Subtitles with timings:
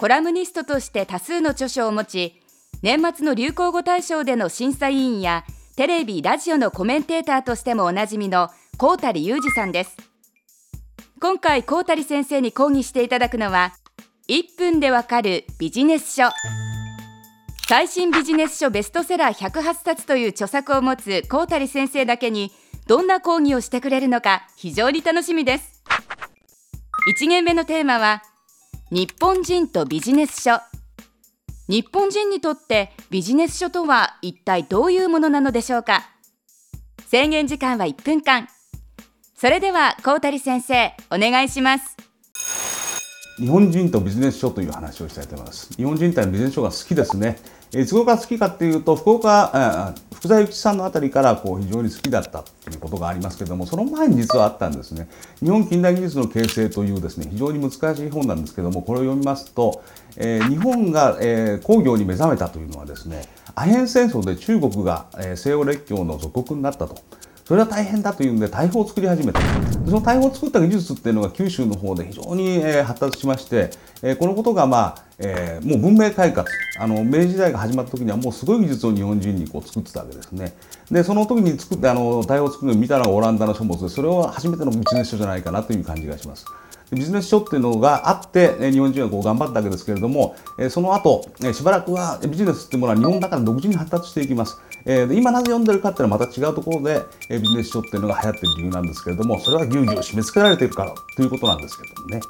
[0.00, 2.40] コラムニストとして多数の著書を持ち
[2.80, 5.44] 年末の流行語大賞での審査委員や
[5.76, 9.98] テレビ・ラジオのコメンテーターとしてもおなじみの高谷裕二さんです。
[11.20, 13.74] 今回高谷先生に講義していただくのは
[14.28, 16.30] 1分でわかるビジネス書。
[17.68, 22.52] 最新ビジネス書ベストセラー108冊という著作を持つ高谷先生だけに
[22.86, 25.82] どんな講義をしてくれるのか非常に楽しみです。
[27.20, 28.22] 1限目のテーマは
[28.92, 30.58] 日本人とビジネス書。
[31.68, 36.10] 日本人にとってビジネス書とは一体どういうものなのでしょうか？
[37.06, 38.48] 制限時間は1分間。
[39.36, 41.96] それでは高谷先生お願いします。
[43.36, 45.72] 日本人とビジネス書という話をしたいと思います。
[45.74, 47.38] 日本人ってビジネス書が好きですね。
[47.72, 55.08] いつ頃か好きかっていうと福岡福沢諭吉さんのあたりからこう非常に好きだったということがありますけれどもその前に実はあったんですね
[55.40, 59.82] 日本近代技術の形成というですね非常に難しい本なんですけどもこれを読みますと、
[60.16, 63.22] えー、日本が、えー、工業に目覚めたというのはですね
[63.54, 66.96] アヘン戦争で中国が、えー、西欧列強の属国になったと。
[67.50, 69.40] それは大変だというんで大砲を作り始めた
[69.84, 73.70] その大砲を作った技術っていうのが九州の方で非常に発達しまして、
[74.20, 76.44] このことが、まあえ、もう文明開化
[76.78, 80.54] あの明治時代が始まった時にはもうすごい技術を日本人にこう作ってたわけですね
[80.92, 86.46] でその時に作ってあの大砲を作るのを見たのがオランダの書物でそれは初めてのビジネス書じゃないかなという感じがします。
[86.92, 90.34] ビジネス書っていうのがあって日本人はこう頑張ったわけですけれども
[90.70, 94.60] その後しばらくはビジネスっていうものは日本の中で独自に発達していきます。
[94.86, 102.20] えー、今なぜ読んでるかっていうのはまた違うところで、えー、ビジネス書っていうのが流行ってる理由なんですけれどもそれはぎゅうぎゅう締め付けられているからということなんですけどもね。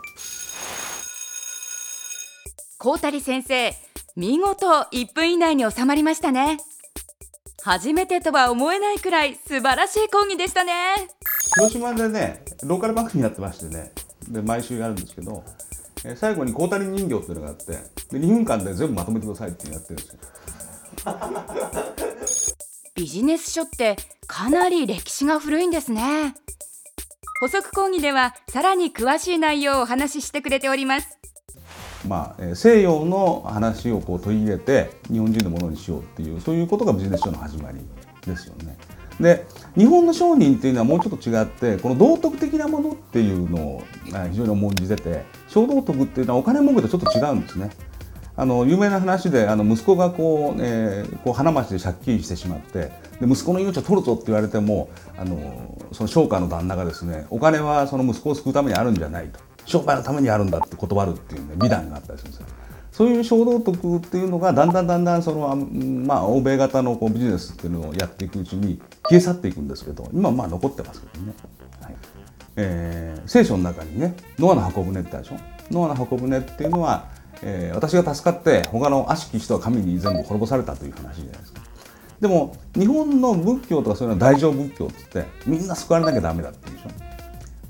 [2.78, 3.72] 高谷先生
[4.16, 6.58] 見事1分以内に収まりましたね
[7.62, 10.72] 初めてとは思えないくらい素晴らしい講義でしたね
[11.56, 13.92] 広島でねローカル番組やってましてね
[14.28, 15.42] で毎週やるんですけど、
[16.04, 17.80] えー、最後に高谷人形っていうのがあってで
[18.12, 20.18] 2分間で全部まとめてくださいってやってるんですよ。
[22.94, 26.34] ビジネス書ってかなり歴史が古いんですね。
[27.40, 31.18] 補足講義ではさらに詳しい内容をお話ししてくれております。
[32.06, 37.80] まあ、西洋の話をこう取り入れて日本人のものにしようっていうそういうことがビジネス書の始まり
[38.26, 38.76] ですよね。
[39.20, 43.82] で日本の商人っていうのはもうちょっと違ってこの道徳的なものっていうのを
[44.30, 47.70] 非常に重んじてて小道徳っていうのはお金儲けとちょっと違うんですね。
[48.36, 54.88] あの有名な話であの息子がこう,、えー、こう花街で借金してしまってで息子の命を取るぞって言われても
[55.18, 62.46] あのその商家の旦那がですねお金はその息子を救うためにあるんじゃないと商売のためにあるんだって断るっていうね美談があったりするんですよ。
[63.00, 71.32] そういう衝動徳っていうのがだんだんだんだんその、まあ、欧米型のこうビジネスっていうのをやっていくうちに消え去っていくんですけど今まあ残ってますけどね。
[71.80, 71.94] はい
[72.56, 75.36] えー、聖書の中にねノアの箱舟ってあるでしょ
[75.70, 77.08] ノアの箱舟っていうのは、
[77.42, 81.60] えー、私が助かって他の悪しき人は神に全部滅ぼされたという話じゃないですか。
[82.20, 87.09] でも日本の仏教とかそういうのは大乗仏教っつってみんな救われなきゃダメだっていうでしょ。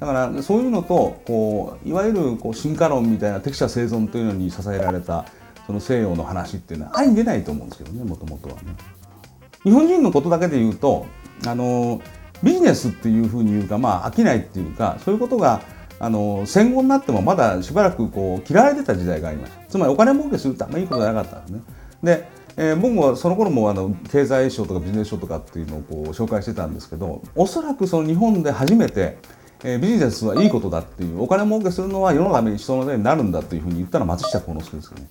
[0.00, 5.26] だからそういうのとこういわゆるこう進化論みたいな適者生存というのに支えられた
[5.66, 8.74] その西洋の話っていうのは相出ないと思うんですけどねもともとはね。
[9.62, 11.06] 日本人のことだけで言うと
[11.46, 12.00] あの
[12.42, 15.60] ビジネスっていうふうに言うかまあ飽きないっていうかそういうことが
[15.98, 21.62] あの戦後になってもまだしばらくこう嫌われてた時代がありましたつまりお金儲けするってあんまりいいことじゃなかったんですね。
[22.02, 29.18] でえー、僕はその頃もあの経済書とかビジネス書とかっていうのをこう紹介してたんですけどおそらくその日本で初めて
[29.62, 35.08] えー、ビジネスはいいことだっていうお金儲けするのは世のために人のためになるんだというふうに言ったのは松下幸之助ですよね。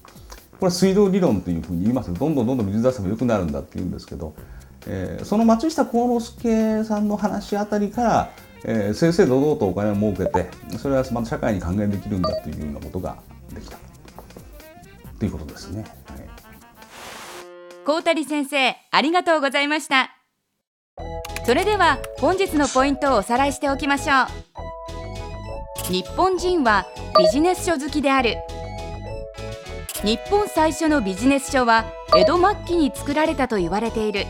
[0.59, 4.35] これは水道理論というふうに言いますどんどんどんどん水出せば良くなるんだって言うんですけど、
[4.87, 8.31] えー、その松下幸之助さんの話あたりから、
[8.65, 13.17] えー、正々堂々とお金を儲けてそれはまた社会に還元できるんだというようなことが
[13.53, 13.77] できた
[15.17, 15.83] ということですね。
[15.83, 16.29] はい、
[17.85, 20.18] 高谷先生ありがとうございました。
[21.49, 24.25] それでは本日のポイントをおさらいしておきましょ
[25.89, 25.91] う。
[25.91, 26.85] 日本人は
[27.17, 28.35] ビジネス書好きである。
[30.03, 31.85] 日本最初のビジネス書は
[32.15, 34.25] 江戸末期に作られたと言われている。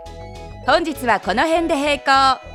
[0.66, 2.51] 本日はこの辺で閉校。